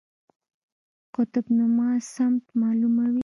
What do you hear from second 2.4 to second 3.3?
معلوموي